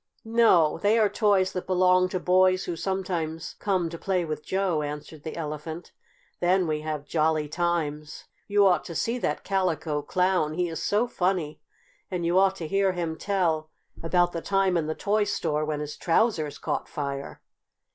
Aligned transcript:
"No; 0.25 0.79
they 0.79 0.97
are 0.97 1.07
toys 1.09 1.53
that 1.53 1.67
belong 1.67 2.09
to 2.09 2.19
boys 2.19 2.65
who 2.65 2.75
sometimes 2.75 3.53
come 3.59 3.87
to 3.91 3.99
play 3.99 4.25
with 4.25 4.43
Joe," 4.43 4.81
answered 4.81 5.21
the 5.21 5.37
Elephant. 5.37 5.91
"Then 6.39 6.65
we 6.65 6.81
have 6.81 7.05
jolly 7.05 7.47
times! 7.47 8.25
You 8.47 8.65
ought 8.65 8.83
to 8.85 8.95
see 8.95 9.19
that 9.19 9.43
Calico 9.43 10.01
Clown! 10.01 10.55
He 10.55 10.69
is 10.69 10.81
so 10.81 11.05
funny! 11.07 11.61
And 12.09 12.25
you 12.25 12.39
ought 12.39 12.55
to 12.55 12.67
hear 12.67 12.93
him 12.93 13.15
tell 13.15 13.69
about 14.01 14.31
the 14.31 14.41
time 14.41 14.75
in 14.75 14.87
the 14.87 14.95
toy 14.95 15.23
store 15.23 15.63
when 15.65 15.81
his 15.81 15.95
trousers 15.97 16.57
caught 16.57 16.89
fire!" 16.89 17.39